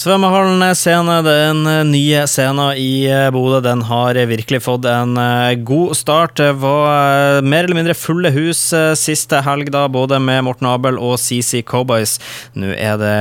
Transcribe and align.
Svømmehallen 0.00 0.62
scene, 0.72 1.18
den 1.20 1.66
nye 1.90 2.22
scenen 2.24 2.70
i 2.80 3.04
eh, 3.04 3.26
Bodø, 3.34 3.58
den 3.60 3.82
har 3.84 4.16
virkelig 4.30 4.62
fått 4.64 4.86
en 4.88 5.18
eh, 5.20 5.58
god 5.60 5.92
start. 5.98 6.38
Det 6.38 6.54
var 6.62 6.86
eh, 6.88 7.40
mer 7.44 7.66
eller 7.66 7.76
mindre 7.76 7.96
fulle 7.98 8.30
hus 8.32 8.62
siste 8.96 9.42
helg, 9.44 9.68
da, 9.74 9.82
både 9.92 10.16
med 10.24 10.46
Morten 10.46 10.70
Abel 10.70 10.96
og 10.96 11.18
CC 11.20 11.60
Cowboys. 11.68 12.14
Nå 12.56 12.70
er 12.78 12.96
det 12.96 13.18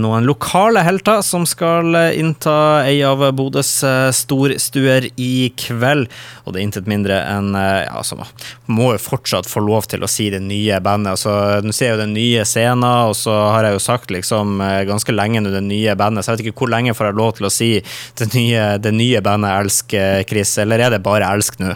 noen 0.00 0.26
lokale 0.26 0.82
helter 0.82 1.22
som 1.22 1.46
skal 1.46 1.94
innta 2.10 2.56
ei 2.88 2.96
av 3.06 3.22
Bodøs 3.38 3.70
storstuer 4.18 5.06
i 5.14 5.52
kveld. 5.54 6.10
Og 6.42 6.56
det 6.56 6.58
er 6.58 6.66
intet 6.72 6.90
mindre 6.90 7.20
enn 7.22 7.54
Ja, 7.54 8.00
altså, 8.00 8.18
må 8.66 8.90
jo 8.96 9.04
fortsatt 9.04 9.46
få 9.46 9.62
lov 9.62 9.86
til 9.92 10.02
å 10.02 10.10
si 10.10 10.26
det 10.34 10.42
nye 10.42 10.82
bandet. 10.82 11.14
Altså, 11.14 11.62
nå 11.62 11.70
sier 11.70 11.92
jeg 11.92 12.00
jo 12.00 12.02
den 12.02 12.18
nye 12.18 12.42
scenen, 12.48 12.82
og 12.82 13.14
så 13.18 13.38
har 13.54 13.68
jeg 13.68 13.78
jo 13.78 13.86
sagt 13.86 14.10
liksom 14.10 14.58
ganske 14.90 15.14
lenge 15.14 15.44
nå 15.44 15.54
den 15.54 15.70
nye 15.70 15.83
nye 15.84 15.96
bandet. 16.00 16.24
Så 16.24 16.32
jeg 16.32 16.40
vet 16.40 16.46
ikke 16.48 16.64
hvor 16.64 16.74
lenge 16.74 16.96
får 16.96 17.10
jeg 17.10 17.18
lov 17.20 17.34
til 17.38 17.48
å 17.48 17.52
si 17.52 17.70
det 18.18 18.30
nye, 18.34 18.68
det 18.82 18.94
nye 18.96 19.22
bandet 19.24 19.54
Elsk, 19.60 19.96
Chris, 20.30 20.56
eller 20.64 20.82
er 20.82 20.96
det 20.96 21.02
bare 21.04 21.30
Elsk 21.30 21.60
nå? 21.62 21.74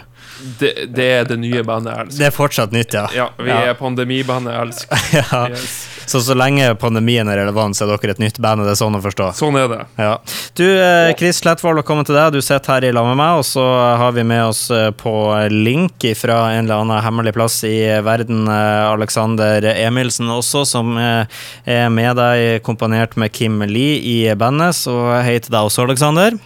Det, 0.59 0.71
det, 0.95 1.05
er 1.19 1.25
det 1.27 1.39
nye 1.39 1.63
bandet 1.67 1.95
Elsk. 2.05 2.17
Det 2.19 2.27
er 2.29 2.35
fortsatt 2.35 2.75
nytt, 2.75 2.95
ja. 2.95 3.07
Ja, 3.15 3.29
vi 3.39 3.51
ja. 3.51 3.61
er 3.71 3.79
pandemibandet 3.79 4.55
Elsk. 4.55 4.99
ja. 5.19 5.45
Yes. 5.51 5.77
Så 6.09 6.23
så 6.25 6.33
lenge 6.33 6.65
pandemien 6.81 7.27
er 7.29 7.37
relevant, 7.37 7.77
så 7.77 7.85
er 7.85 7.91
dere 7.91 8.15
et 8.15 8.21
nytt 8.23 8.39
band? 8.41 8.63
Det 8.65 8.71
er 8.73 8.77
sånn 8.79 8.97
å 8.97 9.01
forstå? 9.03 9.27
Sånn 9.37 9.57
er 9.59 9.67
det. 9.69 9.83
Ja. 10.01 10.15
Du, 10.57 10.65
eh, 10.65 11.11
Chris 11.19 11.37
Slettvold, 11.43 11.77
velkommen 11.83 12.07
til 12.07 12.17
deg. 12.17 12.33
Du 12.33 12.41
sitter 12.41 12.73
her 12.73 12.87
i 12.87 12.91
lag 12.95 13.05
med 13.05 13.19
meg, 13.19 13.37
og 13.37 13.45
så 13.45 13.61
har 14.01 14.15
vi 14.15 14.23
med 14.25 14.41
oss 14.47 14.63
eh, 14.73 14.89
på 14.89 15.13
link 15.53 16.07
fra 16.17 16.39
en 16.55 16.65
eller 16.65 16.81
annen 16.81 17.05
hemmelig 17.05 17.35
plass 17.37 17.59
i 17.69 17.77
verden 18.01 18.49
Alexander 18.49 19.69
Emilsen 19.75 20.33
også, 20.33 20.65
som 20.65 20.97
er 20.97 21.93
med 21.93 22.17
deg 22.17 22.63
komponert 22.65 23.13
med 23.13 23.29
Kim 23.29 23.61
Lee 23.69 24.01
i 24.01 24.17
bandet. 24.33 24.81
Så 24.81 24.97
hei 25.21 25.37
til 25.37 25.53
deg 25.53 25.69
også, 25.69 25.85
Alexander. 25.85 26.41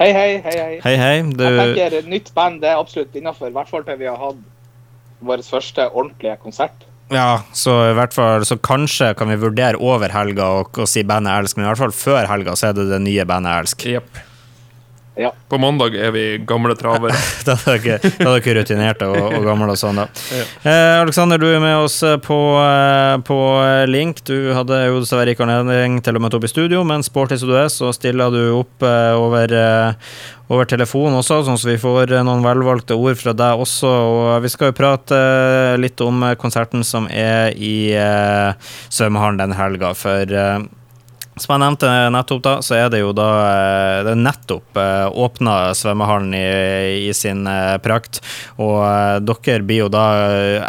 Hei, 0.00 0.12
hei. 0.16 0.28
hei, 0.40 0.56
hei. 0.56 0.74
hei, 0.86 0.96
hei. 0.96 1.16
Du... 1.28 1.44
Jeg 1.44 1.74
tenker 1.76 2.08
Nytt 2.08 2.32
band 2.32 2.64
det 2.64 2.72
er 2.72 2.80
absolutt 2.80 3.20
innafor, 3.20 3.52
i 3.52 3.58
hvert 3.60 3.68
fall 3.68 3.84
til 3.84 4.00
vi 4.00 4.08
har 4.08 4.16
hatt 4.16 4.40
vår 5.28 5.44
første 5.44 5.90
ordentlige 5.92 6.40
konsert. 6.40 6.86
Ja, 7.10 7.42
så 7.56 7.72
i 7.90 7.94
hvert 7.98 8.14
fall 8.14 8.44
Så 8.46 8.54
kanskje 8.62 9.08
kan 9.18 9.30
vi 9.32 9.38
vurdere 9.42 9.80
over 9.82 10.12
helga 10.14 10.46
og 10.62 10.82
si 10.88 11.02
bandet 11.06 11.40
Elsk, 11.40 11.58
men 11.58 11.66
i 11.66 11.70
hvert 11.72 11.82
fall 11.82 11.94
før 11.94 12.28
helga 12.30 12.54
så 12.58 12.70
er 12.70 12.76
det 12.78 12.86
det 12.92 13.00
nye 13.02 13.26
bandet 13.26 13.64
Elsk. 13.64 13.86
Yep. 13.90 14.20
Ja. 15.14 15.32
På 15.48 15.58
mandag 15.58 15.94
er 15.94 16.10
vi 16.14 16.38
gamle 16.46 16.76
travere. 16.78 17.16
da 17.46 17.56
er 17.72 17.80
dere 18.22 18.54
rutinerte 18.60 19.08
og, 19.10 19.34
og 19.36 19.44
gamle 19.44 19.74
og 19.74 19.80
sånn, 19.80 19.98
da. 19.98 20.06
Ja. 20.32 20.44
Eh, 20.62 21.00
Aleksander, 21.02 21.40
du 21.42 21.48
er 21.50 21.60
med 21.62 21.76
oss 21.82 21.98
eh, 22.06 22.16
på, 22.22 22.38
eh, 22.62 23.16
på 23.26 23.38
eh, 23.64 23.84
link. 23.90 24.22
Du 24.28 24.52
hadde 24.56 24.78
jo 24.86 25.02
dessverre 25.02 25.34
ikke 25.34 25.44
anledning 25.48 25.98
til 26.06 26.16
å 26.16 26.22
møte 26.22 26.38
opp 26.38 26.46
i 26.46 26.52
studio, 26.52 26.84
men 26.86 27.04
sporty 27.06 27.40
som 27.40 27.50
du 27.50 27.56
er, 27.58 27.68
så 27.74 27.90
stiller 27.96 28.32
du 28.32 28.40
opp 28.62 28.86
eh, 28.86 29.12
over, 29.18 29.52
eh, 29.52 30.16
over 30.48 30.70
telefon 30.70 31.18
også, 31.18 31.42
sånn 31.46 31.58
at 31.58 31.68
vi 31.68 31.78
får 31.82 32.16
noen 32.22 32.46
velvalgte 32.46 32.96
ord 32.96 33.18
fra 33.18 33.34
deg 33.36 33.66
også. 33.66 33.90
Og 33.90 34.34
vi 34.46 34.54
skal 34.54 34.70
jo 34.70 34.78
prate 34.78 35.22
litt 35.82 36.00
om 36.06 36.22
konserten 36.40 36.86
som 36.86 37.10
er 37.10 37.50
i 37.58 37.92
svømmehallen 38.94 39.42
den 39.42 39.58
helga. 39.58 39.92
For 39.98 40.38
som 41.40 41.54
jeg 41.54 41.62
nevnte 41.62 41.90
nettopp, 42.12 42.42
da, 42.44 42.52
så 42.64 42.76
er 42.76 42.90
det 42.92 43.00
jo 43.00 43.12
da 43.16 43.28
eh, 43.46 44.00
det 44.04 44.12
er 44.12 44.20
nettopp 44.20 44.80
eh, 44.80 45.06
åpna 45.24 45.54
svømmehallen 45.76 46.34
i, 46.36 46.44
i, 47.08 47.12
sin 47.16 47.46
eh, 47.48 47.76
prakt. 47.82 48.20
Og 48.60 48.80
dere 49.24 49.64
blir 49.66 49.84
jo 49.84 49.88
da, 49.92 50.04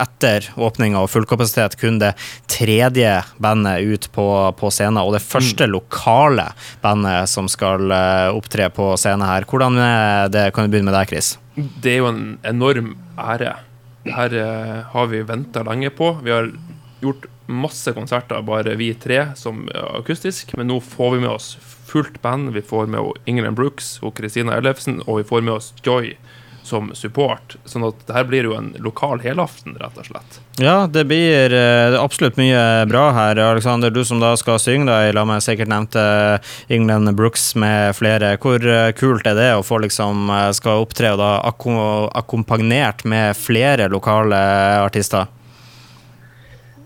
etter 0.02 0.48
åpninga 0.56 1.04
og 1.04 1.12
fullkapasitet, 1.12 1.78
kun 1.82 2.00
det 2.02 2.14
tredje 2.52 3.18
bandet 3.42 3.84
ut 3.84 4.10
på, 4.16 4.28
på 4.58 4.72
scenen. 4.74 5.02
Og 5.04 5.16
det 5.18 5.24
første 5.26 5.68
mm. 5.68 5.74
lokale 5.76 6.48
bandet 6.84 7.30
som 7.32 7.50
skal 7.52 7.92
opptre 8.32 8.70
på 8.74 8.94
scenen 9.00 9.28
her. 9.28 9.48
Hvordan 9.50 9.80
er 9.82 10.32
det? 10.32 10.50
Kan 10.56 10.68
du 10.68 10.74
begynne 10.74 10.92
med 10.92 11.00
deg, 11.00 11.12
Chris? 11.12 11.36
Det 11.56 11.98
er 11.98 12.02
jo 12.02 12.12
en 12.12 12.26
enorm 12.48 12.94
ære. 13.20 13.58
Det 14.06 14.16
her 14.16 14.34
har 14.94 15.10
vi 15.12 15.22
venta 15.28 15.62
lenge 15.68 15.92
på. 15.94 16.16
Vi 16.26 16.34
har 16.34 16.50
gjort 17.02 17.28
masse 17.52 17.92
konserter, 17.94 18.42
bare 18.48 18.78
vi 18.80 18.94
tre, 18.96 19.26
som 19.36 19.66
akustisk. 19.98 20.54
Men 20.58 20.70
nå 20.72 20.80
får 20.86 21.16
vi 21.16 21.24
med 21.26 21.34
oss 21.34 21.56
fullt 21.92 22.22
band. 22.22 22.54
Vi 22.56 22.62
får 22.62 22.88
med 22.88 23.26
Ingrid 23.26 23.58
Brooks 23.58 23.98
og 24.06 24.16
Kristina 24.20 24.56
Ellefsen, 24.60 25.02
og 25.08 25.22
vi 25.22 25.28
får 25.28 25.44
med 25.44 25.58
oss 25.60 25.74
Joy 25.84 26.14
som 26.64 26.92
support. 26.96 27.56
Sånn 27.66 27.84
at 27.88 27.98
det 28.06 28.16
her 28.16 28.28
blir 28.30 28.48
jo 28.48 28.54
en 28.56 28.72
lokal 28.84 29.22
helaften, 29.24 29.76
rett 29.82 29.98
og 29.98 30.08
slett. 30.08 30.38
Ja, 30.62 30.86
det 30.88 31.04
blir 31.10 31.54
uh, 31.56 31.98
absolutt 32.00 32.38
mye 32.40 32.86
bra 32.90 33.08
her. 33.18 33.42
Alexander, 33.42 33.92
du 33.92 34.04
som 34.08 34.22
da 34.22 34.36
skal 34.40 34.62
synge, 34.62 34.88
da, 34.90 35.10
la 35.16 35.26
meg 35.28 35.44
sikkert 35.44 35.72
nevnte 35.72 36.04
England 36.72 37.12
Brooks 37.18 37.52
med 37.60 37.98
flere. 37.98 38.36
Hvor 38.42 38.62
uh, 38.62 38.94
kult 38.98 39.28
er 39.28 39.38
det 39.40 39.52
å 39.58 39.66
få 39.66 39.82
liksom 39.84 40.30
uh, 40.32 40.48
skal 40.56 40.86
opptre 40.86 41.16
og 41.16 41.22
da 41.22 41.34
akkompagnert 42.22 43.06
med 43.10 43.38
flere 43.40 43.90
lokale 43.92 44.42
artister? 44.86 45.30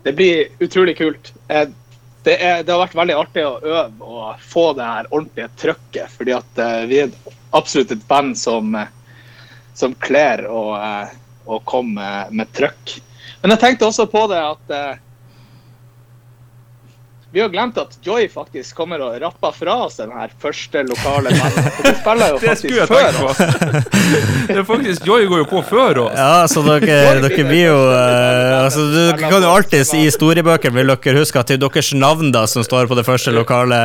Det 0.06 0.12
blir 0.12 0.44
utrolig 0.62 0.98
kult. 0.98 1.32
Eh, 1.48 1.68
det, 2.22 2.36
er, 2.36 2.60
det, 2.62 2.70
har 2.70 2.78
vært 2.78 2.94
veldig 2.94 3.14
artig 3.18 3.42
å 3.42 3.56
øve 3.58 4.06
og 4.06 4.42
få 4.42 4.68
det 4.78 4.84
her 4.86 5.08
ordentlige 5.10 5.48
trøkket. 5.58 6.12
fordi 6.14 6.34
at 6.36 6.60
uh, 6.62 6.84
vi 6.86 7.00
er 7.02 7.16
absolutt 7.50 7.90
et 7.90 8.04
band 8.06 8.38
som, 8.38 8.70
uh, 8.78 8.86
som 9.74 9.96
kler 10.06 10.44
å, 10.46 10.62
komme 11.66 12.06
med 12.30 12.52
trøkk. 12.54 12.94
Men 13.42 13.56
jeg 13.56 13.62
tenkte 13.64 13.88
også 13.90 14.06
på 14.10 14.22
det 14.30 14.38
at 14.42 14.72
vi 17.36 17.42
har 17.42 17.48
glemt 17.48 17.76
at 17.78 17.98
Joy 18.00 18.30
faktisk 18.32 18.78
kommer 18.78 19.02
og 19.04 19.18
rapper 19.20 19.52
fra 19.52 19.74
oss 19.84 19.98
den 20.00 20.12
her 20.16 20.30
første 20.40 20.80
lokale 20.88 21.34
bandet. 21.36 21.66
De 21.84 21.90
spiller 21.98 22.30
jo 22.32 22.38
faktisk 22.46 22.86
før 22.88 23.18
oss. 23.26 23.42
det 24.48 24.54
er 24.54 24.64
faktisk, 24.64 25.04
Joy 25.04 25.26
går 25.28 25.42
jo 25.42 25.48
på 25.50 25.60
før 25.68 26.00
oss. 26.06 26.14
Ja, 26.16 26.46
så 26.48 26.62
dere, 26.64 27.18
dere 27.20 27.44
blir 27.44 27.66
jo 27.66 27.74
uh, 27.90 28.62
altså, 28.62 28.86
Du 28.88 29.20
kan 29.20 29.44
jo 29.44 29.50
alltid 29.50 29.84
i 29.98 30.06
historiebøkene 30.06 30.78
vil 30.78 30.94
dere 30.94 31.14
huske 31.18 31.42
at 31.42 31.52
det 31.52 31.58
er 31.58 31.60
deres 31.66 31.90
navn 31.92 32.32
da 32.32 32.46
som 32.48 32.64
står 32.64 32.88
på 32.88 32.96
det 32.96 33.04
første 33.04 33.36
lokale 33.36 33.82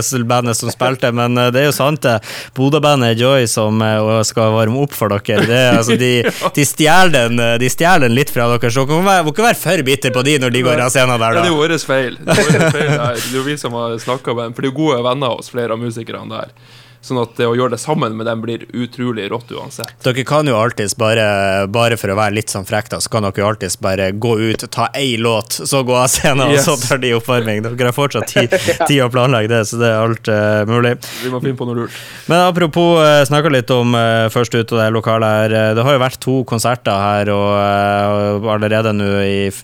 uh, 0.00 0.24
bandet 0.24 0.56
som 0.56 0.72
spilte, 0.72 1.12
men 1.12 1.36
uh, 1.36 1.50
det 1.52 1.66
er 1.66 1.68
jo 1.68 1.76
sant, 1.76 2.00
det. 2.00 2.16
Bodø-bandet 2.56 3.20
Joy 3.20 3.44
som 3.44 3.84
skal 4.24 4.56
varme 4.56 4.80
opp 4.86 4.96
for 4.96 5.12
dere. 5.12 5.44
Det, 5.44 5.60
altså, 5.74 5.98
de, 6.00 6.14
de 6.56 6.64
stjeler 6.64 7.12
den, 7.28 7.44
den, 7.60 8.16
litt 8.16 8.32
fra 8.32 8.48
dere, 8.54 8.72
så 8.72 8.88
dere 8.88 9.04
må 9.04 9.36
ikke 9.36 9.50
være 9.50 9.62
for 9.66 9.86
bitter 9.92 10.16
på 10.16 10.24
de 10.24 10.40
når 10.40 10.56
de 10.56 10.66
går 10.70 10.86
av 10.88 10.96
scenen 10.96 11.20
der, 11.20 11.42
da. 11.42 11.44
Det 11.44 11.52
er 11.52 11.52
jo 11.52 11.60
vår 11.60 11.78
feil. 11.92 12.20
Det 12.24 12.40
er 12.40 12.44
vår 12.46 12.68
feil 12.72 12.85
det 12.88 13.28
er 13.30 13.36
jo 13.36 13.44
vi 13.46 13.56
som 13.60 13.76
har 13.76 13.96
snakka 14.02 14.34
med 14.34 14.44
dem, 14.44 14.56
for 14.56 14.64
det 14.64 14.72
er 14.72 14.78
gode 14.78 14.98
venner 15.06 15.32
av 15.32 15.42
oss, 15.42 15.52
flere 15.52 15.76
av 15.76 15.82
musikerne 15.82 16.28
der. 16.32 16.54
Sånn 17.06 17.20
at 17.22 17.36
det 17.38 17.46
å 17.46 17.54
gjøre 17.54 17.76
det 17.76 17.78
sammen 17.78 18.16
med 18.18 18.26
dem 18.26 18.40
blir 18.42 18.64
utrolig 18.74 19.28
rått 19.30 19.52
uansett. 19.54 19.92
Dere 20.02 20.24
kan 20.26 20.48
jo 20.50 20.56
alltids 20.58 20.96
bare, 20.98 21.26
bare 21.70 21.94
for 22.00 22.10
å 22.10 22.16
være 22.18 22.34
litt 22.34 22.50
sånn 22.50 22.66
frekk, 22.66 22.88
da, 22.90 22.98
så 23.02 23.12
kan 23.12 23.22
dere 23.22 23.42
jo 23.42 23.46
alltids 23.46 23.76
bare 23.78 24.08
gå 24.10 24.32
ut, 24.40 24.64
ta 24.74 24.88
ei 24.96 25.14
låt, 25.20 25.54
så 25.70 25.84
gå 25.86 25.94
av 25.94 26.08
scenen, 26.10 26.50
yes. 26.50 26.66
og 26.66 26.80
så 26.80 26.88
tar 26.90 27.02
de 27.04 27.12
oppvarming. 27.14 27.62
Dere 27.62 27.92
har 27.92 27.94
fortsatt 27.94 28.26
tid, 28.32 28.56
tid 28.88 29.04
å 29.04 29.10
planlegge 29.12 29.52
det, 29.52 29.60
så 29.70 29.78
det 29.78 29.92
er 29.92 30.02
alt 30.02 30.30
uh, 30.32 30.64
mulig. 30.66 30.96
Vi 31.22 31.30
må 31.30 31.40
finne 31.44 31.58
på 31.60 31.68
noe 31.68 31.78
lurt. 31.84 32.00
Men 32.26 32.42
apropos 32.48 32.98
uh, 32.98 33.22
snakka 33.28 33.54
litt 33.54 33.70
om 33.74 33.94
uh, 33.94 34.26
først 34.34 34.58
ut 34.58 34.74
av 34.74 34.82
det 34.82 34.88
lokalet 34.96 35.36
her. 35.36 35.56
Det 35.78 35.86
har 35.86 35.96
jo 35.96 36.02
vært 36.02 36.20
to 36.26 36.36
konserter 36.50 37.04
her, 37.06 37.30
og 37.36 37.48
uh, 37.54 38.50
allerede 38.56 38.96
nå 38.96 39.12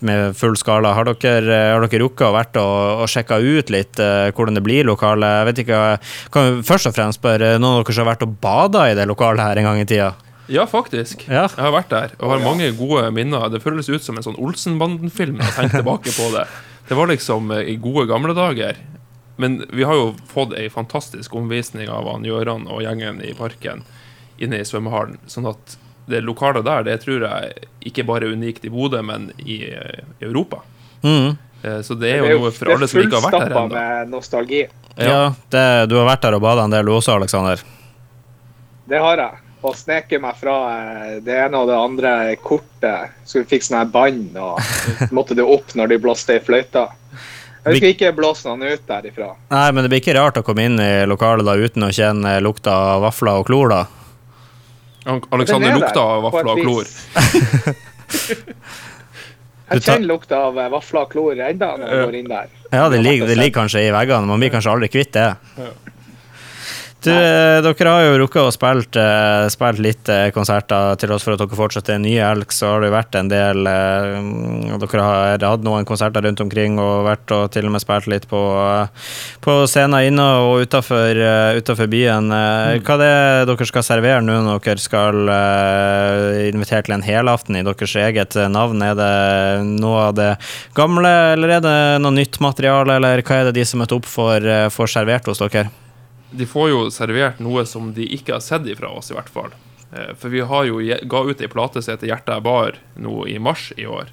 med 0.06 0.38
full 0.38 0.54
skala. 0.60 0.94
Har 0.94 1.10
dere, 1.10 1.58
har 1.74 1.82
dere 1.82 2.04
rukket 2.04 2.28
å 2.28 2.32
vært 2.38 2.62
og, 2.62 3.02
og 3.02 3.10
sjekka 3.10 3.40
ut 3.42 3.74
litt 3.74 3.98
hvordan 3.98 4.58
det 4.58 4.62
blir 4.64 4.86
lokale? 4.86 5.34
Jeg 5.40 5.50
vet 5.50 5.62
ikke, 5.64 5.82
kan 6.34 6.62
først 6.66 6.92
og 6.92 6.96
fremst 6.96 7.22
bare 7.24 7.31
spør, 7.32 7.58
noen 7.58 7.78
av 7.78 7.84
dere 7.84 7.94
som 7.96 8.04
har 8.04 8.12
vært 8.12 8.26
og 8.26 8.36
bada 8.42 8.84
i 8.90 8.94
det 8.98 9.06
lokalet 9.08 9.44
her 9.44 9.60
en 9.60 9.68
gang 9.70 9.80
i 9.80 9.88
tida? 9.88 10.12
Ja, 10.52 10.66
faktisk. 10.66 11.24
Ja. 11.28 11.46
Jeg 11.48 11.62
har 11.62 11.72
vært 11.72 11.92
der 11.92 12.14
og 12.18 12.32
har 12.32 12.42
mange 12.42 12.70
gode 12.76 13.06
minner. 13.14 13.48
Det 13.48 13.62
føles 13.62 13.88
ut 13.88 14.02
som 14.04 14.18
en 14.18 14.26
sånn 14.26 14.38
Olsenbanden-film 14.42 15.40
jeg 15.40 15.54
tenker 15.56 15.80
tilbake 15.80 16.12
på 16.12 16.28
det. 16.34 16.46
Det 16.88 16.98
var 16.98 17.08
liksom 17.08 17.52
eh, 17.54 17.70
i 17.72 17.76
gode 17.80 18.08
gamle 18.10 18.34
dager. 18.36 18.76
Men 19.40 19.62
vi 19.72 19.86
har 19.88 19.96
jo 19.96 20.10
fått 20.28 20.52
ei 20.58 20.68
fantastisk 20.70 21.34
omvisning 21.38 21.88
av 21.88 22.10
han 22.10 22.26
Gjøran 22.26 22.66
og 22.68 22.82
gjengen 22.84 23.22
i 23.24 23.32
parken 23.38 23.86
inne 24.42 24.60
i 24.60 24.66
svømmehallen. 24.66 25.22
Sånn 25.30 25.48
at 25.48 25.78
det 26.10 26.20
lokalet 26.26 26.66
der, 26.66 26.84
det 26.84 26.98
tror 27.04 27.24
jeg 27.24 27.68
ikke 27.88 28.04
bare 28.04 28.26
er 28.26 28.36
unikt 28.36 28.66
i 28.66 28.72
Bodø, 28.72 29.00
men 29.06 29.30
i, 29.38 29.62
eh, 29.70 30.02
i 30.18 30.26
Europa. 30.26 30.60
Mm. 31.06 31.38
Eh, 31.62 31.80
så 31.86 31.94
det 31.94 32.10
er 32.10 32.18
jo, 32.18 32.26
det 32.26 32.30
er 32.32 32.36
jo 32.36 32.42
noe 32.42 32.54
for 32.56 32.74
alle 32.74 32.90
som 32.90 33.00
ikke 33.04 33.20
har 33.20 33.28
vært 33.28 33.38
her 33.38 33.54
ennå. 33.54 33.66
med 33.72 34.12
nostalgi. 34.12 34.62
Ja, 34.96 35.34
det, 35.52 35.86
du 35.88 35.96
har 35.96 36.08
vært 36.08 36.24
der 36.26 36.36
og 36.36 36.44
bada 36.44 36.66
en 36.66 36.74
del 36.74 36.90
også, 36.92 37.16
Aleksander? 37.16 37.62
Det 38.88 39.00
har 39.00 39.20
jeg. 39.22 39.40
Og 39.62 39.76
sneket 39.78 40.20
meg 40.20 40.36
fra 40.40 40.56
eh, 40.72 41.18
det 41.22 41.36
ene 41.44 41.60
og 41.62 41.70
det 41.70 41.78
andre 41.78 42.12
kortet. 42.42 43.14
Så 43.24 43.40
vi 43.40 43.46
fikk 43.54 43.64
sånn 43.66 43.78
her 43.78 43.92
bånd, 43.92 44.34
og 44.36 44.58
måtte 45.16 45.38
det 45.38 45.46
opp 45.46 45.72
når 45.78 45.94
de 45.94 46.00
blåste 46.02 46.36
i 46.36 46.42
fløyta. 46.42 46.88
Jeg 47.62 47.78
skal 47.78 47.92
ikke 47.92 48.10
blåse 48.16 48.48
noen 48.48 48.74
ut 48.74 48.88
derifra. 48.88 49.28
Nei, 49.52 49.66
men 49.70 49.84
det 49.84 49.92
blir 49.92 50.02
ikke 50.02 50.16
rart 50.18 50.40
å 50.40 50.42
komme 50.42 50.66
inn 50.66 50.80
i 50.82 51.06
lokalet 51.06 51.46
da 51.46 51.54
uten 51.54 51.86
å 51.86 51.92
kjenne 51.94 52.40
lukta 52.42 52.74
av 52.96 53.04
vafler 53.06 53.38
og 53.38 53.46
klor, 53.46 53.70
da? 53.70 53.84
Aleksander 55.06 55.78
lukta 55.78 56.02
av 56.02 56.26
vafler 56.26 56.50
og 56.56 56.64
klor. 56.66 56.90
Jeg 59.78 59.84
kjenner 59.86 60.08
lukta 60.10 60.42
av 60.48 60.60
vafler 60.72 61.04
og 61.04 61.12
klor 61.12 61.38
ennå 61.38 61.70
når 61.80 61.88
jeg 61.88 62.06
går 62.06 62.18
inn 62.20 62.30
der. 62.32 62.52
Ja, 62.72 62.88
det 62.88 63.00
ligger, 63.04 63.26
det 63.28 63.36
ligger 63.38 63.60
kanskje 63.62 63.86
i 63.86 63.92
veggene. 63.94 64.28
Man 64.28 64.40
blir 64.42 64.52
kanskje 64.54 64.72
aldri 64.72 64.88
kvitt 64.92 65.12
det. 65.16 65.28
Du, 67.02 67.10
eh, 67.10 67.58
dere 67.64 67.90
har 67.90 68.04
jo 68.04 68.18
rukket 68.20 68.44
å 68.46 68.50
spilt, 68.54 68.94
uh, 68.94 69.48
spilt 69.50 69.80
litt 69.82 70.06
uh, 70.06 70.28
konserter. 70.30 70.94
Til 71.02 71.10
oss 71.10 71.24
for 71.26 71.34
at 71.34 71.40
dere 71.40 71.58
fortsatt 71.58 71.90
er 71.90 71.98
nye 71.98 72.22
elk, 72.28 72.54
så 72.54 72.70
har 72.70 72.84
det 72.84 72.92
jo 72.92 72.94
vært 72.94 73.18
en 73.18 73.30
del 73.32 73.66
Dere 73.66 75.02
har 75.02 75.42
hatt 75.42 75.64
noen 75.66 75.86
konserter 75.88 76.22
rundt 76.22 76.40
omkring 76.44 76.78
og 76.78 77.06
vært 77.08 77.34
og 77.34 77.48
til 77.54 77.66
og 77.66 77.74
med 77.74 77.82
spilt 77.82 78.06
litt 78.10 78.28
på, 78.30 78.40
på 79.42 79.56
scener 79.70 80.06
inne 80.06 80.28
og 80.44 80.62
utafor 80.66 81.90
byen. 81.90 82.30
Mm. 82.30 82.84
Hva 82.86 82.96
er 82.96 83.02
det 83.02 83.50
dere 83.50 83.68
skal 83.68 83.86
servere 83.86 84.22
nå 84.22 84.38
når 84.46 84.62
dere 84.64 84.82
skal 84.82 85.34
invitere 86.52 86.86
til 86.86 86.96
en 86.98 87.06
helaften 87.06 87.58
i 87.58 87.66
deres 87.66 87.98
eget 88.06 88.38
navn? 88.52 88.82
Er 88.86 88.98
det 88.98 89.12
noe 89.74 90.08
av 90.08 90.16
det 90.18 90.32
gamle, 90.78 91.14
eller 91.34 91.58
er 91.58 91.66
det 91.66 91.78
noe 92.04 92.14
nytt 92.14 92.40
materiale, 92.44 92.98
eller 92.98 93.26
hva 93.26 93.40
er 93.40 93.50
det 93.50 93.58
de 93.58 93.68
som 93.68 93.82
møter 93.82 93.98
opp, 93.98 94.10
får, 94.10 94.50
får 94.74 94.98
servert 94.98 95.30
hos 95.32 95.42
dere? 95.42 95.70
De 96.32 96.46
får 96.48 96.70
jo 96.70 96.80
servert 96.90 97.40
noe 97.42 97.64
som 97.68 97.92
de 97.96 98.06
ikke 98.16 98.36
har 98.36 98.44
sett 98.44 98.66
ifra 98.66 98.90
oss, 98.92 99.10
i 99.12 99.16
hvert 99.16 99.30
fall. 99.32 99.52
Eh, 99.92 100.14
for 100.18 100.32
vi 100.32 100.40
har 100.40 100.64
jo 100.68 100.80
ga 100.80 101.22
ut 101.28 101.40
ei 101.40 101.50
plate 101.52 101.82
som 101.82 101.94
heter 101.94 102.08
'Hjertet 102.08 102.36
er 102.36 102.40
bar' 102.40 102.80
nå 102.96 103.26
i 103.28 103.38
mars 103.38 103.72
i 103.76 103.86
år. 103.86 104.08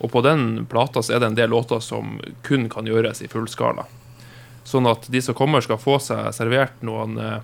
Og 0.00 0.10
på 0.10 0.22
den 0.24 0.66
plata 0.66 1.02
så 1.02 1.14
er 1.14 1.20
det 1.20 1.26
en 1.26 1.38
del 1.38 1.50
låter 1.50 1.80
som 1.80 2.20
kun 2.42 2.68
kan 2.68 2.86
gjøres 2.86 3.22
i 3.22 3.28
fullskala. 3.28 3.84
Sånn 4.64 4.86
at 4.86 5.10
de 5.10 5.20
som 5.22 5.34
kommer, 5.34 5.60
skal 5.60 5.78
få 5.78 5.98
seg 6.00 6.32
servert 6.34 6.82
noen 6.82 7.18
eh, 7.18 7.40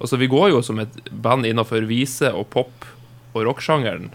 Altså, 0.00 0.16
vi 0.16 0.30
går 0.32 0.48
jo 0.48 0.62
som 0.64 0.78
et 0.80 0.94
band 1.12 1.44
innenfor 1.44 1.84
vise 1.84 2.30
og 2.32 2.46
pop 2.48 2.86
og 3.34 3.42
rocksjangeren. 3.44 4.06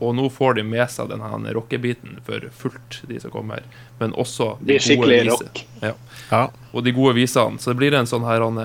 Og 0.00 0.14
nå 0.16 0.28
får 0.32 0.58
de 0.58 0.66
med 0.66 0.90
seg 0.90 1.10
denne 1.12 1.54
rockebiten 1.56 2.18
for 2.26 2.48
fullt, 2.58 3.00
de 3.08 3.20
som 3.22 3.32
kommer. 3.34 3.64
Men 4.00 4.14
også 4.18 4.54
de 4.60 4.78
gode 4.96 5.20
rock. 5.30 5.64
Ja. 5.82 5.94
Ja. 6.30 6.44
Og 6.72 6.84
de 6.86 6.94
gode 6.96 7.14
visene. 7.18 7.60
Så 7.62 7.72
det 7.72 7.80
blir 7.82 7.96
en 7.96 8.08
sånn 8.10 8.26
her 8.26 8.44
en 8.46 8.60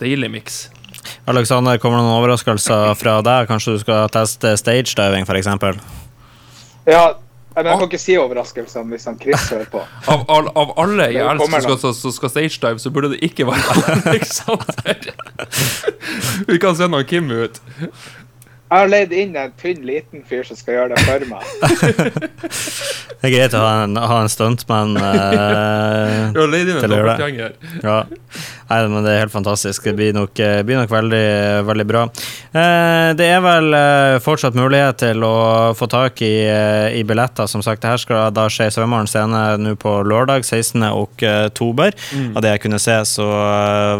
deilig 0.00 0.32
miks. 0.32 0.58
Alexander, 1.26 1.78
kommer 1.78 2.00
det 2.00 2.06
noen 2.06 2.20
overraskelser 2.20 2.94
fra 2.98 3.20
deg? 3.24 3.46
Kanskje 3.50 3.76
du 3.76 3.82
skal 3.82 4.10
teste 4.14 4.56
stagediving, 4.58 5.26
f.eks.? 5.26 5.48
Ja, 6.86 7.04
men 7.56 7.70
jeg 7.70 7.80
kan 7.80 7.88
ikke 7.88 8.00
si 8.00 8.14
overraskelser 8.20 8.84
hvis 8.90 9.06
han 9.08 9.16
Chris 9.20 9.46
hører 9.48 9.68
på. 9.72 9.80
Av, 10.12 10.26
av, 10.28 10.50
av 10.60 10.74
alle 10.82 11.08
i 11.14 11.16
Elsk 11.22 11.48
som 11.48 11.64
skal, 11.64 11.94
så, 11.96 12.12
skal 12.12 12.32
stagedive, 12.34 12.82
så 12.82 12.92
burde 12.92 13.14
det 13.14 13.22
ikke 13.24 13.46
være 13.48 13.76
Alexander. 14.12 15.08
Vi 16.50 16.60
kan 16.62 16.76
sende 16.76 17.00
han 17.00 17.08
Kim 17.08 17.32
ut. 17.32 17.58
Jeg 18.66 18.82
har 18.82 18.88
leid 18.90 19.12
inn 19.14 19.36
en 19.38 19.52
tynn, 19.60 19.84
liten 19.86 20.24
fyr 20.26 20.42
som 20.42 20.58
skal 20.58 20.74
gjøre 20.74 20.96
det 20.96 21.02
for 21.06 21.22
meg. 21.30 21.44
det 23.20 23.28
er 23.28 23.30
greit 23.30 23.54
å 23.54 23.60
ha 23.62 23.74
en, 23.84 23.94
ha 23.94 24.16
en 24.24 24.30
stuntmann 24.32 24.96
uh, 24.98 26.34
til 26.34 26.42
å 26.42 26.98
gjøre 26.98 27.14
det. 27.14 27.50
Ja. 27.84 28.00
Nei, 28.66 28.80
men 28.90 29.04
det 29.06 29.12
er 29.12 29.20
helt 29.22 29.30
fantastisk. 29.30 29.84
Det 29.86 29.94
blir 29.94 30.10
nok, 30.16 30.34
eh, 30.42 30.58
blir 30.66 30.80
nok 30.80 30.90
veldig, 30.90 31.28
veldig 31.68 31.86
bra. 31.86 32.02
Uh, 32.50 33.14
det 33.14 33.28
er 33.30 33.44
vel 33.44 33.70
uh, 33.70 34.16
fortsatt 34.24 34.58
mulighet 34.58 34.98
til 35.04 35.22
å 35.22 35.36
få 35.78 35.86
tak 35.86 36.18
i, 36.26 36.34
i 36.98 37.04
billetter. 37.06 37.46
Som 37.46 37.62
sagt, 37.62 37.84
det 37.84 37.92
her 37.92 38.02
skal 38.02 38.34
da 38.34 38.48
skje 38.50 38.66
i 38.66 38.74
Svømmeren 38.74 39.06
scene 39.06 39.44
nå 39.62 39.76
på 39.78 39.94
lørdag 40.02 40.42
16. 40.42 40.82
oktober. 40.90 41.94
Mm. 42.10 42.34
Av 42.34 42.42
det 42.42 42.56
jeg 42.56 42.64
kunne 42.66 42.82
se, 42.82 42.98
så 43.06 43.30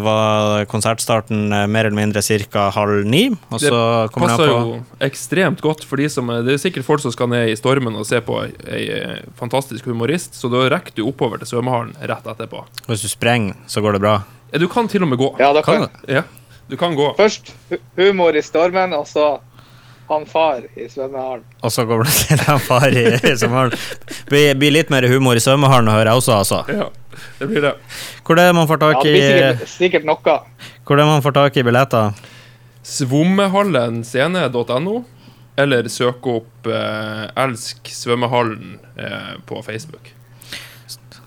var 0.03 0.67
konsertstarten 0.67 1.47
mer 1.71 1.87
eller 1.87 1.95
mindre 2.03 2.25
ca. 2.51 2.67
halv 2.75 3.07
ni. 3.07 3.29
Og 3.47 3.63
så 3.63 3.79
kommer 4.11 4.35
det 4.35 4.41
på 4.43 4.56
ekstremt 5.03 5.61
godt 5.63 5.83
for 5.87 5.99
de 6.01 6.07
som 6.11 6.29
Det 6.45 6.55
er 6.55 6.61
sikkert 6.61 6.87
folk 6.87 7.03
som 7.03 7.13
skal 7.13 7.29
ned 7.31 7.51
i 7.51 7.57
stormen 7.59 7.95
og 7.97 8.07
se 8.09 8.21
på 8.23 8.39
ei, 8.43 8.51
ei 8.67 9.19
fantastisk 9.39 9.87
humorist, 9.89 10.37
så 10.37 10.51
da 10.51 10.65
rekker 10.73 10.95
du 10.97 11.05
oppover 11.07 11.41
til 11.41 11.51
svømmehallen 11.53 11.95
rett 12.09 12.27
etterpå. 12.33 12.63
Hvis 12.87 13.05
du 13.05 13.11
sprenger, 13.11 13.57
så 13.67 13.83
går 13.85 13.97
det 13.97 14.03
bra? 14.05 14.17
Ja, 14.51 14.61
du 14.63 14.67
kan 14.71 14.87
til 14.87 15.03
og 15.03 15.11
med 15.11 15.19
gå. 15.19 15.33
Ja, 15.41 15.51
da 15.55 15.63
kan, 15.65 15.87
kan 15.87 16.15
ja, 16.19 16.23
du 16.67 16.77
kan 16.79 16.95
gå. 16.95 17.11
Først 17.17 17.53
humor 17.99 18.35
i 18.35 18.43
stormen, 18.45 18.95
og 18.95 19.07
så 19.07 19.37
han 20.07 20.23
far 20.25 20.63
i 20.75 20.87
svømmehallen. 20.87 21.43
Og 21.61 21.71
så 21.71 21.83
går 21.87 22.05
det 22.05 22.13
til 22.21 22.43
han 22.47 22.61
far 22.63 22.87
i, 22.87 23.03
i 23.17 23.33
svømmehallen. 23.35 23.75
Blir, 24.29 24.53
blir 24.59 24.75
litt 24.75 24.93
mer 24.93 25.07
humor 25.11 25.35
i 25.35 25.43
svømmehallen, 25.43 25.91
hører 25.91 26.13
jeg 26.13 26.21
også, 26.21 26.37
altså. 26.39 26.63
Ja, 26.71 26.87
det 27.41 27.49
blir 27.51 27.65
det. 27.65 27.73
Hvor 28.23 28.39
er 28.39 28.49
det 28.49 28.55
man 28.55 28.69
får 28.69 28.81
tak 28.85 29.03
i 29.05 29.13
ja, 29.17 29.27
sikkert, 29.27 29.69
sikkert 29.73 30.07
noe. 30.07 30.39
Hvor 30.87 30.95
er 30.95 31.03
det 31.03 31.09
man 31.11 31.23
får 31.25 31.35
tak 31.41 31.59
i 31.59 31.65
billetter? 31.67 32.27
Svommehallen.scene.no, 32.87 34.93
eller 35.59 35.89
søk 35.91 36.23
opp 36.31 36.67
eh, 36.71 37.25
Elsk 37.43 37.91
svømmehallen 37.91 38.77
eh, 38.95 39.33
på 39.49 39.59
Facebook. 39.65 40.13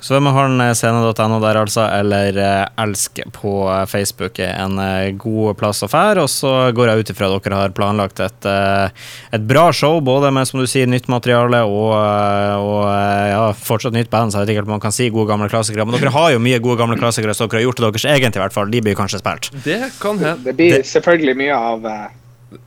Svømmehallen.scene.no 0.00 1.38
der, 1.42 1.58
altså, 1.60 1.82
eller 1.92 2.36
eh, 2.40 2.82
Elsk 2.82 3.18
på 3.36 3.52
Facebook 3.88 4.38
er 4.40 4.54
en 4.62 4.78
eh, 4.80 5.10
god 5.20 5.58
plass 5.60 5.82
å 5.84 5.90
fære. 5.92 6.24
Og 6.24 6.30
så 6.32 6.52
går 6.76 6.90
jeg 6.90 7.02
ut 7.02 7.12
ifra 7.12 7.28
at 7.28 7.44
dere 7.44 7.58
har 7.60 7.74
planlagt 7.76 8.22
et, 8.24 8.48
eh, 8.48 9.10
et, 9.36 9.44
bra 9.44 9.66
show, 9.76 9.98
både 10.04 10.30
med 10.32 10.48
som 10.48 10.62
du 10.62 10.66
sier, 10.70 10.88
nytt 10.88 11.10
materiale 11.12 11.60
og, 11.68 11.92
og 11.92 12.86
ja, 12.88 13.42
fortsatt 13.56 13.96
nytt 13.96 14.12
band, 14.12 14.32
så 14.32 14.40
jeg 14.40 14.48
vet 14.48 14.54
ikke 14.54 14.64
om 14.68 14.74
man 14.78 14.84
kan 14.84 14.94
si 14.96 15.10
gode 15.12 15.28
gamle 15.32 15.50
klassikere. 15.52 15.84
Men 15.84 15.98
dere 15.98 16.14
har 16.14 16.30
jo 16.32 16.40
mye 16.42 16.62
gode 16.64 16.80
gamle 16.80 16.96
klassikere 17.00 17.36
som 17.36 17.50
dere 17.50 17.60
har 17.60 17.68
gjort 17.68 17.80
til 17.82 17.88
deres 17.90 18.06
egen 18.14 18.38
i 18.38 18.42
hvert 18.42 18.56
fall. 18.56 18.72
De 18.72 18.80
blir 18.86 18.96
kanskje 18.96 19.20
spilt? 19.20 19.50
Det 19.66 19.82
kan 20.00 20.22
hende. 20.22 20.46
Det 20.48 20.56
blir 20.56 20.86
selvfølgelig 20.86 21.36
mye 21.42 21.58
av 21.58 21.90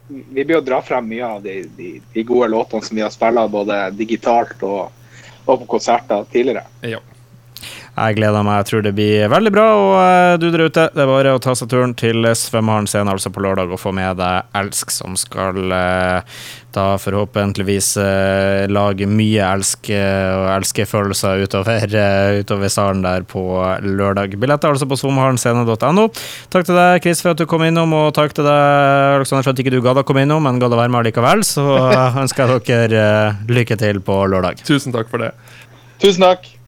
Vi 0.07 0.43
blir 0.45 0.59
å 0.59 0.63
dra 0.63 0.77
frem 0.85 1.09
mye 1.09 1.25
av 1.25 1.41
de, 1.43 1.63
de, 1.77 1.95
de 2.13 2.23
gode 2.27 2.51
låtene 2.53 2.85
som 2.85 2.99
vi 2.99 3.01
har 3.03 3.11
spilt 3.11 3.49
både 3.51 3.79
digitalt 3.97 4.61
og, 4.67 4.93
og 5.47 5.63
på 5.63 5.71
konserter 5.73 6.29
tidligere. 6.31 6.67
Ja. 6.85 7.01
Jeg 7.93 8.17
gleder 8.17 8.41
meg. 8.41 8.63
Jeg 8.63 8.67
tror 8.71 8.83
det 8.87 8.95
blir 8.97 9.29
veldig 9.29 9.51
bra. 9.53 9.67
Og 9.77 9.91
uh, 9.93 10.33
du 10.41 10.47
der 10.49 10.65
ute, 10.65 10.87
det 10.95 11.03
er 11.03 11.09
bare 11.09 11.35
å 11.35 11.41
ta 11.41 11.53
seg 11.57 11.69
turen 11.69 11.93
til 11.97 12.25
Svømmehallen 12.25 12.89
scene 12.89 13.13
altså 13.13 13.29
på 13.33 13.43
lørdag 13.45 13.69
og 13.69 13.81
få 13.81 13.93
med 13.93 14.17
deg 14.17 14.49
Elsk, 14.57 14.93
som 14.93 15.13
skal 15.19 15.59
uh, 15.69 16.39
da 16.73 16.85
forhåpentligvis 16.97 17.91
uh, 18.01 18.65
lage 18.73 19.05
mye 19.05 19.45
elsk 19.45 19.91
og 19.93 20.47
elskefølelser 20.55 21.43
utover, 21.45 21.85
utover 22.39 22.71
salen 22.73 23.03
der 23.05 23.27
på 23.29 23.43
lørdag. 23.85 24.33
Billetter 24.41 24.73
altså 24.73 24.89
på 24.89 24.97
svømmehallen 24.97 25.37
Takk 26.49 26.65
til 26.65 26.77
deg, 26.77 26.97
Chris, 27.05 27.21
for 27.21 27.33
at 27.35 27.41
du 27.41 27.45
kom 27.49 27.61
innom, 27.67 27.93
og 27.93 28.09
takk 28.17 28.33
til 28.33 28.47
deg, 28.47 29.19
Alexander, 29.19 29.45
for 29.45 29.53
at 29.53 29.61
ikke 29.61 29.75
du 29.75 29.81
gadd 29.85 30.01
å 30.01 30.05
komme 30.07 30.25
innom, 30.25 30.41
men 30.47 30.57
gadd 30.61 30.73
å 30.73 30.81
være 30.81 30.93
med 30.93 31.11
likevel. 31.11 31.45
Så 31.45 31.61
ønsker 32.23 32.57
jeg 32.57 32.89
dere 32.89 33.05
lykke 33.53 33.77
til 33.77 34.01
på 34.01 34.23
lørdag. 34.33 34.65
Tusen 34.65 34.95
takk 34.95 35.13
for 35.13 35.21
det. 35.21 35.33
Tusen 36.01 36.25
takk. 36.25 36.53